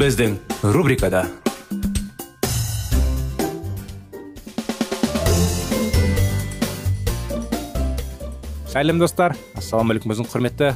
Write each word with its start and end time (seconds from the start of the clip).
Біздің 0.00 0.38
рубрикада 0.72 1.26
сәлем 8.70 9.02
достар 9.02 9.34
ассалаумағалейкум 9.60 10.14
біздің 10.14 10.30
құрметті 10.32 10.70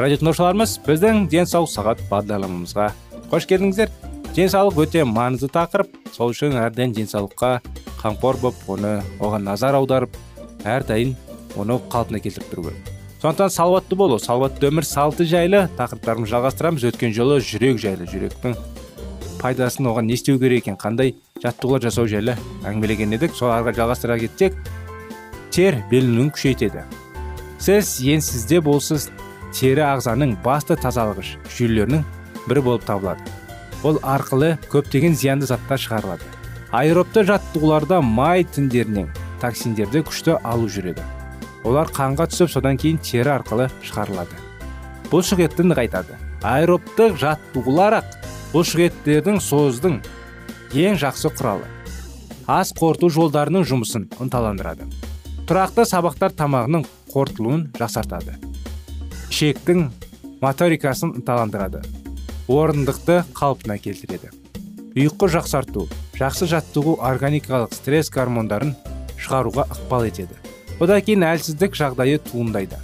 радио 0.00 0.22
тыңдаушыларымыз 0.22 0.78
біздің 0.88 1.26
денсаулық 1.36 1.74
сағат 1.74 2.02
бағдарламамызға 2.08 2.88
қош 3.28 3.50
келдіңіздер 3.52 3.92
денсаулық 4.32 4.82
өте 4.86 5.04
маңызды 5.04 5.52
тақырып 5.52 5.92
сол 6.16 6.32
үшін 6.32 6.56
әрдайым 6.64 6.96
денсаулыққа 6.96 7.58
қамқор 8.00 8.40
болып 8.40 8.68
оны 8.72 8.98
оған 9.20 9.50
назар 9.52 9.76
аударып 9.76 10.16
әрдайым 10.64 11.12
оны 11.60 11.82
қалпына 11.92 12.24
келтіріп 12.24 12.54
тұру 12.54 12.70
керек 12.70 12.95
сондықтан 13.26 13.50
салауатты 13.50 13.96
болу. 13.96 14.18
Салауатты 14.18 14.68
өмір 14.68 14.84
салты 14.86 15.24
жайлы 15.26 15.66
тақырыптарымызды 15.76 16.30
жалғастырамыз. 16.30 16.84
Өткен 16.86 17.14
жолы 17.14 17.40
жүрек 17.42 17.80
жайлы 17.82 18.06
жүректің 18.06 18.54
пайдасын 19.40 19.88
оған 19.90 20.06
не 20.06 20.14
істеу 20.14 20.38
керек 20.38 20.62
екен 20.62 20.76
қандай 20.78 21.16
жаттығулар 21.42 21.82
жасау 21.88 22.06
жайлы 22.06 22.36
әңгімелеген 22.62 23.16
едік. 23.16 23.34
Сол 23.34 23.50
ары 23.50 23.74
жалғастыра 23.74 24.18
кетсек 24.20 24.54
тер 25.50 25.82
белінуін 25.90 26.30
күшейтеді. 26.30 26.84
Сіз 27.58 27.98
енсізде 28.06 28.60
болсыз 28.60 29.08
тері 29.56 29.82
ағзаның 29.88 30.36
басты 30.44 30.78
тазалағыш 30.78 31.34
жүйелерінің 31.56 32.06
бірі 32.46 32.62
болып 32.62 32.86
табылады. 32.86 33.26
Ол 33.82 33.98
арқылы 34.06 34.54
көптеген 34.70 35.18
зиянды 35.18 35.50
заттар 35.50 35.82
шығарылады. 35.82 36.22
Аэробты 36.70 37.26
жаттығуларда 37.26 38.00
май 38.02 38.46
тіндерінен 38.46 39.10
токсиндерді 39.42 40.06
күшті 40.06 40.38
алу 40.44 40.70
жүреді. 40.70 41.15
Олар 41.66 41.90
қанға 41.90 42.28
түсіп 42.30 42.52
содан 42.52 42.78
кейін 42.78 43.00
тері 43.02 43.34
арқылы 43.40 43.66
шығарылады. 43.82 44.38
Бұлшық 45.10 45.42
етті 45.46 45.66
нығайтады. 45.66 46.14
Аэробтық 46.46 47.16
жаттығулар 47.18 47.98
ақ 47.98 48.14
бұлшық 48.52 48.84
еттердің 48.86 49.40
создың 49.42 49.98
ең 50.76 50.98
жақсы 51.02 51.32
құралы. 51.34 51.66
Ас 52.46 52.70
қорыту 52.76 53.10
жолдарының 53.10 53.66
жұмысын 53.66 54.06
ынталандырады. 54.22 54.86
Тұрақты 55.50 55.86
сабақтар 55.90 56.34
тамағының 56.38 56.86
қорытылуын 57.10 57.68
жақсартады. 57.78 58.38
Ішектің 59.30 59.88
моторикасын 60.42 61.16
ынталандырады. 61.18 61.82
Орындықты 62.46 63.24
қалпына 63.34 63.78
келтіреді. 63.82 64.30
Ұйқы 64.96 65.28
жақсарту 65.34 65.88
жақсы 66.16 66.46
жаттығу 66.54 67.00
органикалық 67.04 67.74
стресс 67.74 68.08
гормондарын 68.14 68.76
шығаруға 69.18 69.66
ықпал 69.74 70.06
етеді. 70.06 70.45
Одан 70.80 71.00
кейін 71.00 71.24
әлсіздік 71.24 71.76
жағдайы 71.78 72.18
туындайды. 72.26 72.78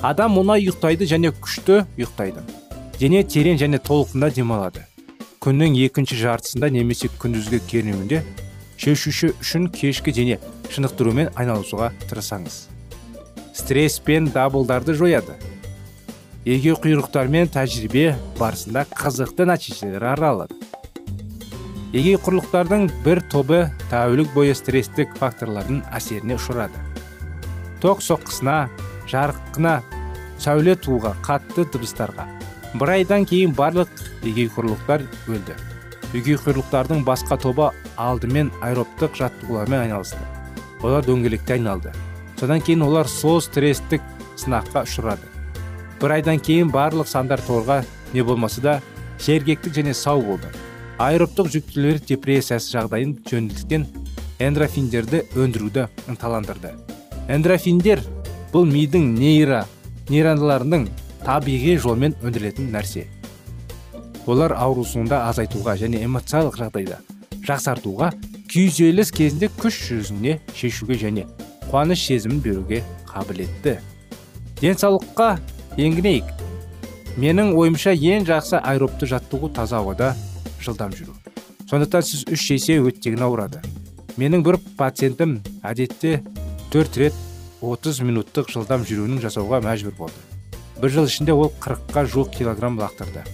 Адам 0.00 0.38
оңай 0.40 0.66
ұйықтайды 0.66 1.08
және 1.08 1.32
күшті 1.32 1.82
ұйықтайды. 1.98 2.44
Дене 3.00 3.22
терең 3.24 3.58
және 3.60 3.80
толықында 3.82 4.30
демалады. 4.32 4.84
Күннің 5.44 5.76
екінші 5.86 6.16
жартысында 6.20 6.70
немесе 6.72 7.10
күндізгі 7.20 7.60
кернеуінде 7.70 8.22
шешуші 8.80 9.32
үшін 9.40 9.68
кешкі 9.72 10.14
дене 10.16 10.38
шынықтырумен 10.72 11.32
айналысуға 11.36 11.90
тырысаңыз. 12.08 12.56
Стресс 13.56 13.98
пен 14.00 14.30
дабылдарды 14.32 14.94
жояды. 14.94 15.36
Егеу 16.46 16.76
құйрықтармен 16.78 17.50
тәжірибе 17.52 18.14
барысында 18.38 18.84
қызықты 18.92 19.48
нәтижелер 19.48 20.04
аралады. 20.12 20.54
Егей 21.92 22.18
құрлықтардың 22.20 22.90
бір 23.04 23.22
тобы 23.32 23.64
тәулік 23.90 24.34
бойы 24.34 24.54
стресстік 24.54 25.16
факторлардың 25.18 25.80
әсеріне 25.96 26.36
ұшырады. 26.38 26.85
Ток 27.82 28.02
соққысына 28.04 28.68
жарыққына 29.10 29.80
сәуле 30.42 30.76
туға 30.76 31.14
қатты 31.24 31.66
дыбыстарға. 31.72 32.26
Бір 32.76 32.92
айдан 32.98 33.24
кейін 33.28 33.54
барлық 33.56 33.88
егей 34.26 34.50
құрлықтар 34.52 35.06
өлді. 35.28 35.54
Егей 36.12 36.36
құрлықтардың 36.40 37.04
басқа 37.06 37.38
тобы 37.40 37.70
алдымен 37.96 38.50
аэробтық 38.60 39.16
жаттығулармен 39.16 39.86
айналысты. 39.86 40.20
Олар 40.82 41.04
дөңгелекте 41.06 41.56
айналды. 41.56 41.92
Содан 42.36 42.60
кейін 42.60 42.84
олар 42.84 43.08
сол 43.08 43.40
стресстік 43.40 44.04
сынаққа 44.36 44.84
ұшырады. 44.84 45.30
Бір 46.00 46.18
айдан 46.18 46.40
кейін 46.40 46.68
барлық 46.72 47.08
сандар 47.08 47.40
торға 47.40 47.82
не 48.12 48.22
болмаса 48.22 48.60
да 48.60 48.74
сергектік 49.18 49.72
және 49.72 49.94
сау 49.94 50.20
болды. 50.22 50.50
Аэробтық 50.98 51.48
жүктілер 51.52 52.02
депрессиясы 52.04 52.76
жағдайын 52.76 53.16
жөнелткен 53.28 53.88
эндрофиндерді 54.38 55.24
өндіруді 55.36 55.88
ынталандырды. 56.08 56.74
Эндрофиндер 57.26 58.00
бұл 58.52 58.68
мидың 58.70 59.08
нейро 59.16 59.64
нейрондыларының 60.10 60.86
табиғи 61.24 61.74
жолмен 61.82 62.14
өндірілетін 62.22 62.70
нәрсе. 62.70 63.06
Олар 64.30 64.54
аурусуында 64.54 65.24
азайтуға 65.30 65.74
және 65.80 66.04
эмоциялық 66.06 66.58
жағдайда 66.60 67.00
жақсартуға 67.48 68.12
күйзеліс 68.52 69.10
кезінде 69.14 69.50
күш 69.58 69.80
жүзіне 69.88 70.38
шешуге 70.54 70.98
және 71.02 71.26
қуаныш 71.66 72.06
сезімін 72.06 72.40
беруге 72.42 72.82
қабілетті. 73.10 73.80
Денсаулыққа 74.62 75.36
еңгінейік. 75.82 76.30
Менің 77.18 77.54
ойымша 77.58 77.94
ең 77.96 78.26
жақсы 78.28 78.60
аэробты 78.62 79.10
жаттығу 79.10 79.50
таза 79.56 79.80
ауада 79.82 80.14
жылдам 80.62 80.94
жүру. 80.94 81.16
Сондықтан 81.66 82.06
сіз 82.06 82.26
үш 82.30 82.50
есе 82.54 82.78
өттегін 82.78 83.26
ауырады. 83.26 83.62
Менің 84.16 84.44
бір 84.46 84.60
пациентім 84.78 85.40
әдетте 85.66 86.20
төрт 86.70 86.96
рет 86.98 87.14
30 87.62 88.02
минуттық 88.04 88.50
жылдам 88.52 88.84
жүруінің 88.86 89.20
жасауға 89.22 89.60
мәжбүр 89.64 89.94
болды. 89.96 90.20
бір 90.80 90.90
жыл 90.92 91.06
ішінде 91.06 91.32
ол 91.32 91.52
қырыққа 91.60 92.04
жуық 92.04 92.30
килограмм 92.36 92.78
лақтырды. 92.78 93.24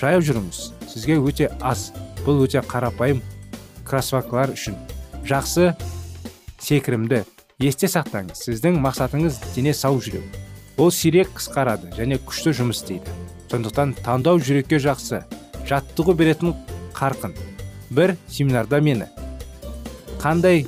Жаяу 0.00 0.22
жүріңіз 0.24 0.60
сізге 0.88 1.18
өте 1.20 1.50
аз 1.60 1.92
бұл 2.24 2.44
өте 2.46 2.62
қарапайым 2.64 3.20
кроссовкалар 3.84 4.54
үшін. 4.54 4.76
Жақсы 5.28 5.74
секірімді 6.60 7.24
есте 7.60 7.88
сақтаңыз 7.90 8.46
сіздің 8.46 8.80
мақсатыңыз 8.80 9.40
дене 9.54 9.74
сау 9.74 10.00
жүру. 10.00 10.22
Ол 10.76 10.90
сирек 10.90 11.28
қысқарады 11.36 11.92
және 11.96 12.18
күшті 12.20 12.54
жұмыс 12.56 12.80
істейді. 12.80 13.12
Сондықтан 13.50 13.94
таңдау 14.04 14.40
жүрекке 14.40 14.80
жақсы 14.80 15.22
жаттығу 15.68 16.14
беретін 16.16 16.54
қарқын. 16.96 17.36
Бір 17.90 18.16
семинарда 18.28 18.80
мені. 18.80 19.06
Қандай 20.20 20.66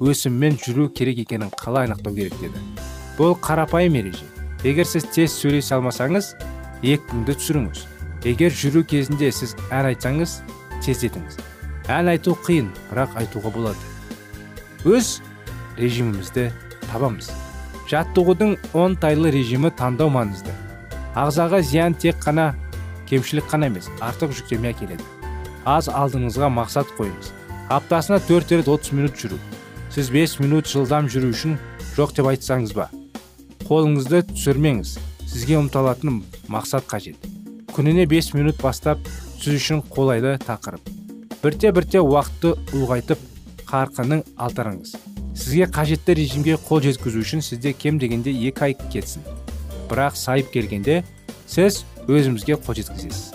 өсіммен 0.00 0.56
жүру 0.60 0.88
керек 0.88 1.22
екенін 1.26 1.52
қалай 1.60 1.90
анықтау 1.90 2.14
керек 2.16 2.34
деді. 2.40 2.64
Бұл 3.18 3.36
қарапайым 3.36 4.00
ереже. 4.00 4.24
Егер 4.64 4.88
сіз 4.88 5.06
тез 5.12 5.36
сөйлесе 5.36 5.76
алмасаңыз 5.76 6.34
екпінді 6.82 7.36
түсіріңіз. 7.36 7.86
Егер 8.24 8.52
жүру 8.52 8.84
кезінде 8.88 9.30
сіз 9.32 9.56
ән 9.70 9.92
айтсаңыз 9.92 10.40
тездетіңіз 10.84 11.40
ән 11.90 12.10
айту 12.12 12.36
қиын 12.46 12.68
бірақ 12.90 13.16
айтуға 13.18 13.50
болады. 13.54 13.78
Өз 14.86 15.18
режимімізді 15.78 16.50
табамыз. 16.86 17.30
Жаттығудың 17.90 18.54
оңтайлы 18.78 19.32
режимі 19.34 19.72
таңдау 19.74 20.12
маңызды. 20.14 20.54
Ағзаға 21.18 21.62
зиян 21.66 21.96
тек 21.98 22.20
қана 22.22 22.52
кемшілік 23.10 23.48
қана 23.50 23.66
емес 23.72 23.90
артық 24.00 24.36
жүктеме 24.38 24.70
әкеледі. 24.70 25.02
Аз 25.66 25.90
алдыңызға 25.90 26.50
мақсат 26.54 26.92
қойыңыз. 26.98 27.32
Аптасына 27.70 28.20
төрт 28.28 28.54
рет 28.54 28.68
30 28.70 28.92
минут 28.94 29.18
жүру. 29.18 29.40
Сіз 29.90 30.10
5 30.14 30.38
минут 30.40 30.70
жылдам 30.70 31.08
жүру 31.10 31.32
үшін 31.34 31.56
жоқ 31.96 32.14
деп 32.14 32.28
айтсаңыз 32.30 32.74
ба? 32.76 32.86
Қолыңызды 33.66 34.22
түсірмеңіз. 34.30 34.96
Сізге 35.26 35.58
ұмталатын 35.58 36.22
мақсат 36.50 36.86
қажет. 36.90 37.18
Күніне 37.74 38.06
5 38.10 38.32
минут 38.38 38.62
бастап 38.62 39.02
сіз 39.40 39.58
үшін 39.58 39.82
қолайлы 39.90 40.36
тақырып. 40.46 40.82
Бірте 41.42 41.72
бірте 41.74 42.02
уақытты 42.02 42.54
ұлғайтып 42.76 43.22
қарқынын 43.70 44.24
алтарыңыз. 44.38 44.94
Сізге 45.34 45.66
қажетті 45.74 46.14
режимге 46.18 46.58
қол 46.60 46.82
жеткізу 46.84 47.22
үшін 47.22 47.42
сізде 47.42 47.72
кем 47.72 47.98
дегенде 47.98 48.30
екі 48.30 48.70
ай 48.70 48.76
кетсін. 48.92 49.26
Бірақ 49.90 50.18
сайып 50.18 50.50
келгенде 50.54 51.02
сіз 51.46 51.84
өзімізге 52.06 52.58
қол 52.62 52.78
жеткізесіз. 52.78 53.30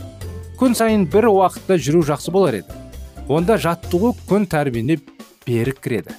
Күн 0.59 0.75
сайын 0.77 1.07
бір 1.11 1.31
уақытта 1.31 1.79
жүру 1.79 2.03
жақсы 2.07 2.31
болар 2.31 2.61
еді. 2.61 2.83
Онда 3.27 3.57
жаттығу 3.57 4.13
күн 4.29 4.45
тәрбиесіне 4.47 4.99
берік 5.47 5.81
кіреді. 5.83 6.13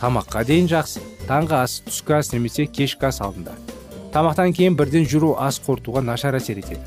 Тамаққа 0.00 0.46
дейін 0.48 0.68
жақсы 0.70 1.02
таңғы 1.28 1.58
ас 1.60 1.74
түскі 1.84 2.14
ас 2.16 2.30
немесе 2.32 2.64
кешкі 2.66 3.10
ас 3.10 3.20
алдында. 3.20 3.52
Тамақтан 4.14 4.54
кейін 4.56 4.76
бірден 4.78 5.04
жүру 5.04 5.34
ас 5.36 5.60
қорытуға 5.60 6.00
нашар 6.02 6.38
әсер 6.38 6.62
етеді. 6.62 6.80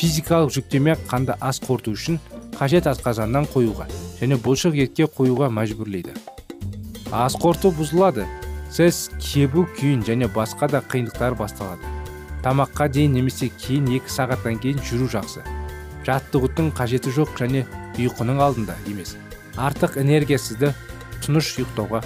Физикалық 0.00 0.50
жүктеме 0.56 0.96
қанды 1.06 1.36
ас 1.40 1.60
қорыту 1.62 1.94
үшін 1.94 2.18
қажет 2.58 2.88
асқазаннан 2.90 3.46
қоюға 3.52 3.86
және 4.18 4.36
бұлшық 4.42 4.76
етке 4.82 5.06
қоюға 5.06 5.46
мәжбүрлейді. 5.54 6.16
Ас 7.12 7.38
қорыту 7.38 7.70
бұзылады. 7.78 8.26
Сіз 8.70 9.08
кебу 9.18 9.64
күйін 9.78 10.02
және 10.06 10.28
басқа 10.30 10.68
да 10.70 10.82
қиындықтар 10.82 11.34
басталады. 11.38 11.86
Тамаққа 12.42 12.88
дейін 12.90 13.16
немесе 13.18 13.48
кейін 13.62 13.88
екі 13.96 14.10
сағаттан 14.10 14.60
кейін 14.62 14.82
жүру 14.86 15.08
жақсы. 15.10 15.42
Жаттығудың 16.06 16.70
қажеті 16.78 17.10
жоқ 17.14 17.34
және 17.40 17.64
ұйқының 17.98 18.42
алдында 18.42 18.76
емес. 18.86 19.16
Артық 19.58 19.98
энергия 20.00 20.38
сізді 20.38 20.70
тыныш 21.24 21.50
ұйықтауға 21.58 22.00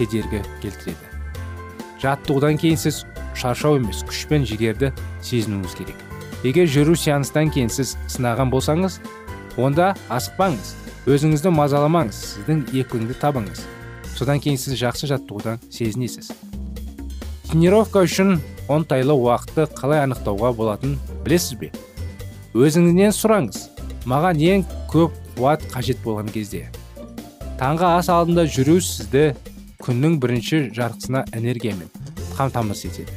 кедергі 0.00 0.42
келтіреді. 0.62 1.08
Жаттығудан 2.00 2.56
кейін 2.60 2.80
сіз 2.80 3.04
шаршау 3.36 3.76
емес 3.76 4.00
күш 4.08 4.24
пен 4.30 4.46
жігерді 4.48 4.94
сезінуіңіз 5.20 5.76
керек. 5.76 5.98
Егер 6.44 6.68
жүру 6.72 6.96
сеанстан 6.96 7.50
кейін 7.52 7.68
сіз 7.68 7.98
сынаған 8.08 8.48
болсаңыз 8.52 8.96
онда 9.60 9.92
асықпаңыз 10.08 10.72
өзіңізді 11.10 11.52
мазаламаңыз 11.52 12.20
сіздің 12.30 12.62
екпінді 12.80 13.18
табыңыз. 13.20 13.66
Содан 14.16 14.40
кейін 14.40 14.56
сіз 14.60 14.78
жақсы 14.80 15.10
жаттығудан 15.12 15.60
сезінесіз. 15.68 16.32
Тренировка 17.50 18.06
үшін 18.06 18.38
оңтайлы 18.70 19.16
уақытты 19.16 19.66
қалай 19.76 20.04
анықтауға 20.06 20.54
болатынын 20.56 20.96
білесіз 21.26 21.58
бе? 21.60 21.70
Өзіңізден 22.56 23.12
сұраңыз 23.16 23.66
маған 24.08 24.40
ең 24.40 24.64
көп 24.92 25.16
қуат 25.36 25.64
қажет 25.72 26.00
болған 26.04 26.32
кезде. 26.32 26.68
Таңғы 27.60 27.88
ас 27.98 28.08
алдында 28.08 28.46
жүру 28.48 28.78
сізді 28.80 29.34
күннің 29.90 30.20
бірінші 30.22 30.58
жарқысына 30.76 31.24
энергиямен 31.34 31.88
қамтамасыз 32.36 32.92
етеді. 32.92 33.16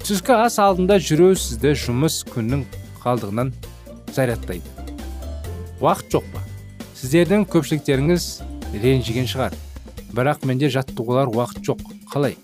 Түскі 0.00 0.38
ас 0.40 0.56
алдында 0.62 0.96
жүру 0.96 1.34
сізді 1.36 1.74
жұмыс 1.76 2.22
күннің 2.32 2.62
қалдығынан 3.02 3.50
зарядтайды. 4.16 4.64
Уақыт 5.84 6.16
жоқ 6.16 6.30
па? 6.32 6.40
Сіздердің 6.96 7.44
көпшіліктеріңіз 7.52 8.30
ренжіген 8.80 9.28
шығар. 9.28 9.58
Бірақ 10.16 10.46
менде 10.48 10.72
жаттығулар 10.72 11.28
уақыт 11.28 11.60
жоқ. 11.68 11.84
Қалай? 12.08 12.38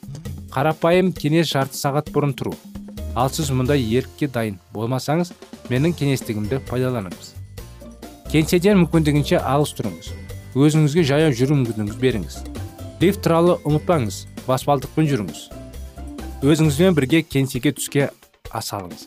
Қарапайым 0.53 1.15
кеңес 1.17 1.49
жарты 1.55 1.81
сағат 1.81 2.13
бұрын 2.13 2.37
тұру. 2.37 2.53
Ал 3.17 3.33
сіз 3.33 3.49
мұндай 3.57 3.81
ерікке 3.81 4.29
дайын 4.29 4.61
болмасаңыз 4.77 5.33
менің 5.73 5.97
кеңестігімді 5.97 6.61
пайдаланыңыз. 6.69 7.33
Кеңседен 8.29 8.85
мүмкіндігінше 8.85 9.41
алыс 9.41 9.73
тұрыңыз. 9.81 10.13
Өзіңізге 10.53 11.09
жаяу 11.15 11.33
жүру 11.33 11.63
мүмкіндігіңіз 11.63 12.01
беріңіз. 12.05 12.41
Лифт 13.01 13.23
туралы 13.23 13.59
ұмытпаңыз 13.69 14.25
баспалдықпен 14.49 15.07
жүріңіз. 15.13 15.43
Өзіңізбен 16.43 16.97
бірге 16.99 17.23
кеңсеге 17.23 17.73
түске 17.77 18.09
ас 18.51 18.73
алыңыз 18.75 19.07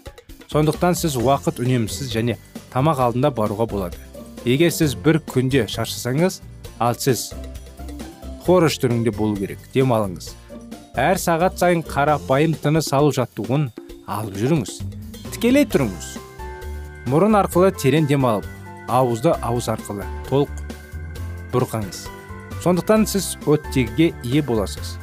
сондықтан 0.51 0.95
сіз 0.99 1.17
уақыт 1.19 1.61
үнемсіз 1.63 2.11
және 2.11 2.37
тамақ 2.73 2.99
алдында 3.05 3.31
баруға 3.35 3.67
болады. 3.71 3.99
Егер 4.43 4.71
сіз 4.71 4.95
бір 4.95 5.21
күнде 5.27 5.63
шаршасаңыз 5.71 6.41
ал 6.79 6.95
сіз 6.99 7.29
қорыш 8.45 8.79
түрінде 8.83 9.13
болу 9.15 9.35
керек 9.39 9.63
демалыңыз. 9.75 10.33
Әр 10.99 11.19
сағат 11.19 11.59
сайын 11.59 11.83
қарапайым 11.87 12.55
тыныс 12.59 12.91
алу 12.95 13.13
жаттығуын 13.15 13.69
алып 14.11 14.39
жүріңіз. 14.41 14.73
Тікелей 15.35 15.67
тұрыңыз. 15.71 16.15
Мұрын 17.11 17.39
арқылы 17.39 17.71
терең 17.75 18.11
демалып 18.11 18.47
ауызды 18.91 19.31
ауыз 19.39 19.71
арқылы 19.71 20.07
толық 20.27 20.51
бұрқаңыз 21.53 22.20
сондықтан 22.63 23.05
сіз 23.09 23.35
оттегіге 23.45 24.11
ие 24.23 24.41
боласыз. 24.45 24.97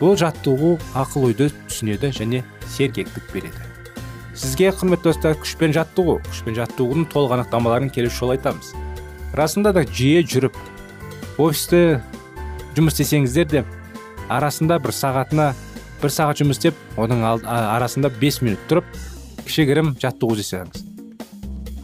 Бұл 0.00 0.16
жаттығу 0.18 0.76
ақыл 0.98 1.28
ойды 1.30 1.50
түсінеді 1.70 2.10
және 2.16 2.42
сергектік 2.74 3.28
береді. 3.32 3.68
Сізге 4.34 4.72
құрметті 4.74 5.12
достар 5.12 5.36
күшпен 5.38 5.74
жаттығу 5.76 6.18
күшпен 6.26 6.56
жаттығудың 6.58 7.06
толық 7.12 7.36
анықтамаларын 7.38 7.92
келесі 7.94 8.18
жолы 8.18 8.38
айтамыз. 8.38 8.72
Расында 9.36 9.72
да 9.76 9.84
жиі 9.86 10.24
жүріп 10.26 10.56
офисте 11.38 12.02
жұмыс 12.76 12.96
істесеңіздер 12.96 13.48
де 13.50 13.64
арасында 14.32 14.78
бір 14.82 14.94
сағатына 14.96 15.52
бір 16.02 16.12
сағат 16.12 16.40
жұмыс 16.42 16.60
істеп 16.60 16.98
оның 17.00 17.24
арасында 17.46 18.10
5 18.20 18.40
минут 18.46 18.62
тұрып 18.70 18.88
кішігірім 19.44 19.94
жаттығу 20.02 20.38
жасаңыз 20.40 20.84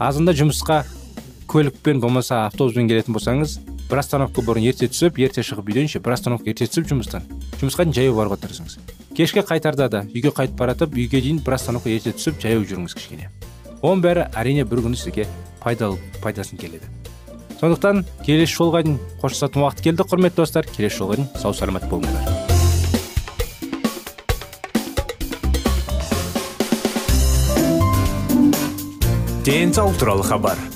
азында 0.09 0.35
жұмысқа 0.41 0.83
көлікпен 1.51 2.01
болмаса 2.03 2.47
автобуспен 2.47 2.89
келетін 2.91 3.17
болсаңыз 3.17 3.59
бір 3.89 4.05
остановка 4.05 4.45
бұрын 4.45 4.69
ерте 4.69 4.89
түсіп 4.93 5.19
ерте 5.25 5.43
шығып 5.43 5.73
үйден 5.73 5.89
ше 5.89 6.01
бір 6.05 6.19
остановка 6.19 6.51
ерте 6.53 6.69
түсіп 6.69 6.89
жұмыстан. 6.93 7.29
Жұмысқа 7.61 7.89
дейін 7.89 7.97
жаяу 7.97 8.17
баруға 8.21 8.41
тырысыңыз 8.45 8.79
кешке 9.19 9.43
қайтарда 9.43 9.89
да 9.91 10.01
үйге 10.15 10.31
қайтып 10.31 10.55
баратып 10.55 10.93
үйге 10.95 11.19
дейін 11.19 11.41
бір 11.43 11.57
остановка 11.57 11.91
ерте 11.91 12.13
түсіп 12.15 12.39
жаяу 12.39 12.63
жүріңіз 12.63 12.95
кішкене. 12.95 13.33
Оның 13.83 14.05
бәрі 14.05 14.27
әрине 14.39 14.63
бір 14.63 14.85
күні 14.85 14.95
сізге 14.95 15.25
пайдалы 15.59 15.99
пайдасын 16.23 16.61
келеді. 16.61 16.87
Сондықтан 17.59 18.05
келесі 18.23 18.55
жолға 18.55 18.85
дейін 18.87 19.01
қоштасатын 19.19 19.65
уақыт 19.65 19.83
келді 19.89 20.07
құрметті 20.07 20.39
достар. 20.39 20.71
Келесі 20.71 21.03
жолға 21.03 21.19
дейін 21.19 21.29
сау 21.35 21.51
саламат 21.51 21.91
болыңыздар. 21.91 22.31
Денсаулық 29.43 29.99
туралы 29.99 30.23
хабар. 30.31 30.67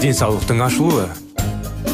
Денсаулықтың 0.00 0.64
ашылуы. 0.64 1.27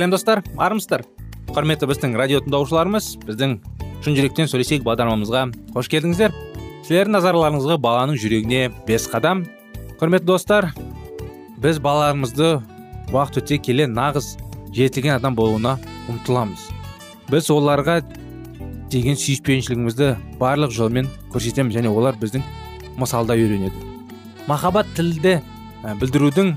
Сәлем 0.00 0.14
достар 0.14 0.40
армысыздар. 0.56 1.02
Құрметті 1.52 1.84
біздің 1.90 2.14
радио 2.16 2.38
тыңдаушыларымыз 2.40 3.08
біздің 3.20 3.58
шын 4.00 4.14
жүректен 4.16 4.48
сөйлесейік 4.48 4.86
бағдарламамызға 4.86 5.42
қош 5.74 5.90
келдіңіздер. 5.92 6.32
Сіздердің 6.86 7.18
назарларыңызға 7.18 7.76
баланың 7.84 8.16
жүрегіне 8.16 8.70
бес 8.88 9.04
қадам. 9.12 9.44
Құрметті 10.00 10.30
достар 10.30 10.70
біз 11.60 11.82
балаларымызды 11.84 12.62
уақыт 13.12 13.42
өте 13.42 13.60
келе 13.60 13.90
нағыз 13.92 14.38
жетілген 14.72 15.18
адам 15.18 15.36
болуына 15.36 15.76
ұмтыламыз. 16.08 16.70
Біз 17.28 17.52
оларға 17.52 18.00
деген 18.88 19.20
сүйіспеншілігімізді 19.20 20.14
барлық 20.40 20.72
жолмен 20.72 21.12
көрсетеміз 21.34 21.76
және 21.76 21.92
олар 21.92 22.16
біздің 22.16 22.46
мысалда 22.96 23.36
үйренеді. 23.36 23.76
Махаббат 24.48 24.88
тілді 24.96 25.42
білдірудің 25.84 26.54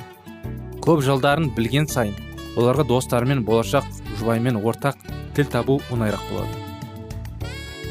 көп 0.79 1.03
жылдарын 1.03 1.51
білген 1.57 1.91
сайын 1.91 2.15
оларға 2.55 2.85
достарымен 2.89 3.43
болашақ 3.47 3.87
жұбаймен 4.19 4.59
ортақ 4.61 4.99
тіл 5.35 5.49
табу 5.53 5.79
оңайырақ 5.91 6.23
болады. 6.31 6.59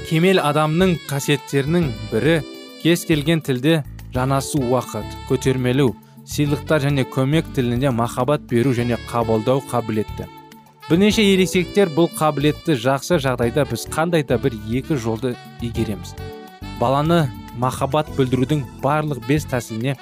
Кемел 0.08 0.42
адамның 0.44 0.98
қасиеттерінің 1.08 1.88
бірі 2.10 2.40
кез 2.82 3.06
келген 3.08 3.40
тілде 3.40 3.82
жанасу 4.14 4.60
уақыт 4.60 5.16
көтермелеу 5.30 5.94
сыйлықтар 6.28 6.84
және 6.86 7.06
көмек 7.08 7.48
тілінде 7.56 7.90
махаббат 7.90 8.44
беру 8.50 8.74
және 8.76 8.98
қабылдау 9.10 9.62
қабілетті. 9.70 10.28
Бірнеше 10.88 11.22
ересектер 11.34 11.90
бұл 11.94 12.10
қабілетті 12.18 12.76
жақсы 12.76 13.18
жағдайда 13.22 13.64
біз 13.70 13.86
қандай 13.90 14.26
да 14.26 14.38
бір 14.38 14.58
екі 14.70 14.98
жолды 15.00 15.36
игереміз. 15.60 16.14
Баланы 16.80 17.30
махаббат 17.56 18.10
білдірудің 18.18 18.64
барлық 18.82 19.22
бес 19.26 19.46
тәсіліне 19.48 19.96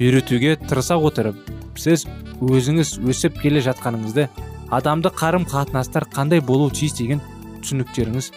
үйретуге 0.00 0.56
тырыса 0.60 0.98
отырып 1.00 1.38
сіз 1.80 2.04
өзіңіз 2.44 2.96
өсіп 3.08 3.40
келе 3.40 3.62
жатқаныңызды 3.64 4.28
адамды 4.76 5.12
қарым 5.14 5.46
қатынастар 5.48 6.04
қандай 6.12 6.42
болу 6.44 6.68
тиіс 6.70 6.96
деген 6.98 7.22
түсініктеріңіз 7.62 8.30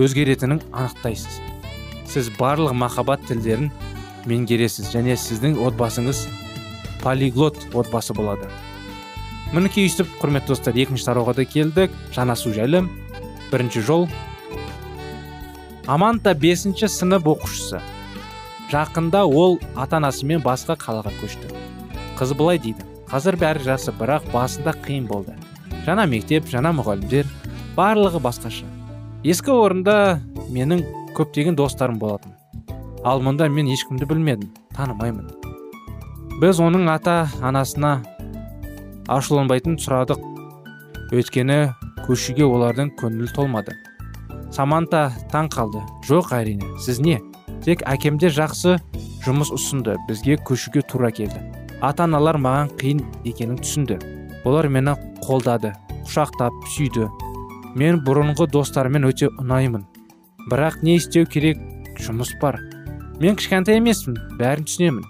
өзгеретінін 0.00 0.62
анықтайсыз. 0.72 1.40
Сіз 2.08 2.30
барлық 2.38 2.72
махаббат 2.76 3.24
тілдерін 3.28 3.70
меңгересіз 4.28 4.88
және 4.94 5.16
сіздің 5.20 5.58
отбасыңыз 5.66 6.26
полиглот 7.02 7.58
отбасы 7.74 8.16
болады. 8.16 8.48
Мінекей 9.52 9.84
өйстіп 9.84 10.08
құрметті 10.20 10.54
достар 10.54 10.76
екінші 10.80 11.10
тарауға 11.10 11.34
да 11.36 11.44
келдік. 11.44 11.92
Жанасу 12.14 12.54
жайлы 12.56 12.86
бірінші 13.50 13.82
жол. 13.84 14.06
Аманта 15.86 16.32
бесінші 16.32 16.88
сынып 16.88 17.28
оқушысы. 17.28 17.82
Жақында 18.72 19.24
ол 19.28 19.58
ата 19.76 19.98
анасымен 20.00 20.42
басқа 20.44 20.76
қалаға 20.80 21.12
көшті. 21.20 21.52
Қыз 22.18 22.34
былай 22.38 22.58
дейді. 22.62 22.86
Қазір 23.12 23.36
бәрі 23.40 23.66
жақсы 23.66 23.92
бірақ 23.98 24.30
басында 24.32 24.74
қиын 24.86 25.06
болды. 25.10 25.36
Жаңа 25.86 26.08
мектеп 26.08 26.48
жаңа 26.48 26.72
мұғалімдер 26.78 27.28
барлығы 27.76 28.22
басқаша. 28.24 28.66
Ескі 29.22 29.52
орында 29.52 30.20
менің 30.48 30.82
көптеген 31.16 31.58
достарым 31.58 32.00
болатын. 32.00 32.32
Ал 33.04 33.20
мұнда 33.20 33.50
мен 33.52 33.68
ешкімді 33.68 34.08
білмедім 34.08 34.52
танымаймын 34.76 35.42
біз 36.42 36.58
оның 36.58 36.88
ата 36.90 37.28
анасына 37.38 38.00
ашуланбайтын 39.06 39.76
сұрадық. 39.78 40.18
Өйткені 41.14 41.58
көшуге 42.08 42.42
олардың 42.42 42.90
көңілі 42.98 43.30
толмады. 43.36 43.76
Саманта 44.50 45.04
таң 45.30 45.52
қалды. 45.54 45.84
Жоқ 46.08 46.32
әрине 46.34 46.72
сіз 46.82 46.98
не? 46.98 47.20
Тек 47.64 47.82
әкемде 47.88 48.30
жақсы 48.32 48.76
жұмыс 49.24 49.52
ұсынды 49.54 49.96
бізге 50.08 50.36
көшуге 50.46 50.82
тура 50.88 51.10
келді. 51.14 51.40
Ата 51.82 52.04
аналар 52.06 52.38
маған 52.38 52.72
қиын 52.78 53.02
екенін 53.26 53.58
түсінді. 53.62 53.98
Олар 54.46 54.68
мені 54.68 54.96
қолдады 55.22 55.72
құшақтап 56.02 56.54
сүйді. 56.74 57.08
Мен 57.78 58.02
бұрынғы 58.06 58.48
достарыммен 58.52 59.06
өте 59.08 59.30
ұнаймын. 59.40 59.86
Бірақ 60.50 60.82
не 60.82 60.98
істеу 60.98 61.26
керек? 61.26 61.58
Жұмыс 62.02 62.34
бар. 62.42 62.58
Мен 63.22 63.38
кішкентай 63.38 63.78
емеспін 63.78 64.18
бәрін 64.40 64.66
түсінемін. 64.66 65.06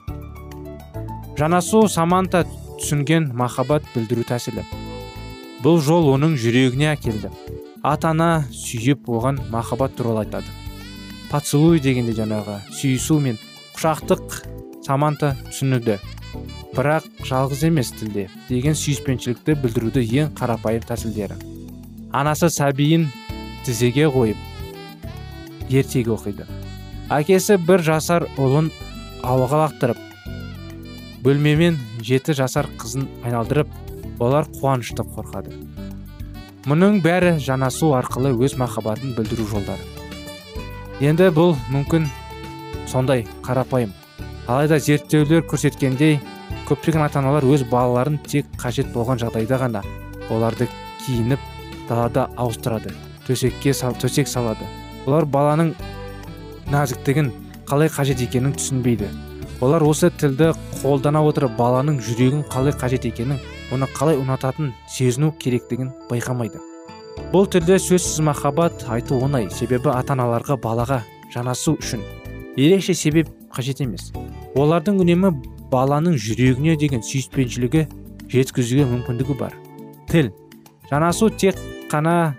Жанасу 1.38 1.86
саманта 1.88 2.44
түсінген 2.78 3.30
махаббат 3.36 3.86
білдіру 3.94 4.26
тәсілі. 4.28 4.64
Бұл 5.64 5.80
жол 5.80 6.10
оның 6.12 6.36
жүрегіне 6.40 6.92
әкелді. 6.92 7.32
Ата 7.82 8.12
ана 8.12 8.44
сүйіп 8.52 9.08
оған 9.08 9.40
махаббат 9.50 9.96
туралы 9.96 10.26
айтады. 10.26 10.61
Поцелуй 11.32 11.80
дегенде 11.80 12.12
жаңағы 12.12 12.58
сүйісу 12.76 13.16
мен 13.24 13.38
құшақтық 13.72 14.34
саманта 14.84 15.30
түсінуді. 15.46 15.96
Бірақ 16.76 17.06
жалғыз 17.24 17.62
емес 17.70 17.92
тілде 17.96 18.26
деген 18.50 18.76
сүйіспеншілікті 18.76 19.54
білдіруді 19.62 20.02
ең 20.20 20.34
қарапайым 20.36 20.84
тәсілдері. 20.84 21.38
Анасы 22.12 22.50
сәбиін 22.52 23.06
тізеге 23.64 24.10
қойып 24.12 25.72
ертегі 25.72 26.12
оқиды. 26.12 26.44
Әкесі 27.08 27.56
бір 27.64 27.84
жасар 27.86 28.28
ұлын 28.36 28.68
ауаға 29.24 29.62
лақтырып 29.64 30.04
бөлмемен 31.24 31.80
жеті 32.04 32.36
жасар 32.36 32.68
қызын 32.76 33.08
айналдырып 33.24 33.72
олар 34.20 34.48
қуанышты 34.58 35.08
қорқады. 35.16 35.56
Мұның 36.68 37.00
бәрі 37.04 37.38
жанасу 37.40 37.94
арқылы 37.96 38.36
өз 38.36 38.58
махаббатын 38.60 39.16
білдіру 39.16 39.48
жолдары. 39.48 39.91
Енді 41.02 41.32
бұл 41.34 41.56
мүмкін 41.72 42.04
сондай 42.86 43.24
қарапайым. 43.42 43.90
Алайда 44.46 44.76
зерттеулер 44.78 45.42
көрсеткендей 45.50 46.20
көптеген 46.68 47.02
ата 47.02 47.18
аналар 47.18 47.42
өз 47.42 47.64
балаларын 47.66 48.20
тек 48.22 48.46
қажет 48.54 48.92
болған 48.94 49.18
жағдайда 49.18 49.58
ғана 49.64 49.82
оларды 50.30 50.68
киініп 51.02 51.42
далада 51.88 52.28
ауыстырады 52.36 52.94
төсекке 53.26 53.74
сал, 53.74 53.98
төсек 53.98 54.30
салады. 54.30 54.68
Олар 55.06 55.26
баланың 55.26 55.74
нәзіктігін 56.70 57.32
қалай 57.66 57.90
қажет 57.90 58.22
екенін 58.22 58.54
түсінбейді. 58.54 59.10
Олар 59.58 59.82
осы 59.82 60.10
тілді 60.22 60.52
қолдана 60.84 61.26
отырып 61.26 61.58
баланың 61.58 61.98
жүрегін 61.98 62.46
қалай 62.46 62.78
қажет 62.78 63.10
екенін 63.10 63.42
оны 63.74 63.90
қалай 63.90 64.22
ұнататын 64.22 64.70
сезіну 64.86 65.34
керектігін 65.34 65.90
байқамайды. 66.10 66.62
Бұл 67.32 67.46
тілде 67.50 67.78
сөзсіз 67.80 68.20
махаббат 68.26 68.84
айту 68.92 69.18
оңай 69.22 69.48
себебі 69.52 69.90
ата 69.92 70.14
аналарға 70.16 70.56
балаға 70.60 71.00
жанасу 71.32 71.76
үшін. 71.80 72.02
Ерекше 72.56 72.94
себеп 72.94 73.30
қажет 73.52 73.82
емес. 73.84 74.10
Олардың 74.54 75.00
үнемі 75.04 75.32
баланың 75.72 76.18
жүрегіне 76.20 76.76
деген 76.80 77.04
сүйіспеншілігі 77.04 77.86
жеткізуге 78.32 78.84
мүмкіндігі 78.90 79.38
бар. 79.40 79.56
Тіл. 80.10 80.32
Жанасу 80.90 81.30
тек 81.30 81.56
қана 81.92 82.34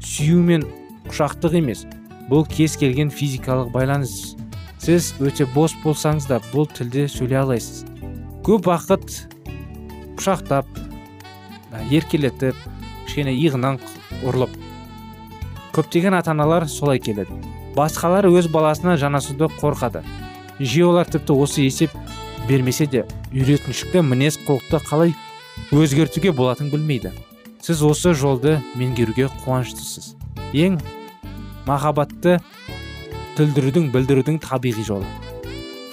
сүю 0.00 0.40
мен 0.44 0.64
құшақтық 1.10 1.58
емес 1.60 1.84
бұл 2.30 2.48
кез 2.48 2.76
келген 2.80 3.12
физикалық 3.12 3.72
байланыс. 3.74 4.34
Сіз 4.78 5.12
өте 5.20 5.44
бос 5.54 5.74
болсаңыз 5.82 6.28
да 6.30 6.40
бұл 6.52 6.68
тілде 6.70 7.08
сөйлей 7.10 7.42
аласыз 7.42 7.84
көп 8.46 8.68
уақыт 8.70 9.10
құшақтап 10.16 10.68
еркелетіп 11.92 12.56
кішкене 13.08 13.32
иығынан 13.32 13.78
ұрылып. 14.28 14.52
Көптеген 15.72 16.16
ата 16.18 16.34
аналар 16.34 16.68
солай 16.68 17.00
келеді. 17.00 17.32
Басқалар 17.76 18.28
өз 18.28 18.50
баласына 18.52 18.98
жанасуды 19.00 19.48
қорқады. 19.58 20.02
Жиі 20.60 20.90
олар 20.90 21.08
тіпті 21.08 21.32
осы 21.32 21.64
есеп 21.64 21.94
бермесе 22.48 22.86
де 22.86 23.06
үйретіншікті 23.32 24.02
мінез 24.04 24.38
құлықты 24.44 24.82
қалай 24.84 25.14
өзгертуге 25.72 26.34
болатынын 26.36 26.72
білмейді. 26.74 27.12
Сіз 27.62 27.82
осы 27.86 28.12
жолды 28.14 28.58
меңгеруге 28.76 29.30
қуаныштысыз. 29.44 30.14
Ең 30.52 30.78
махаббатты 31.66 32.38
тілдірудің 33.38 33.90
білдірудің 33.94 34.42
табиғи 34.42 34.84
жолы. 34.84 35.08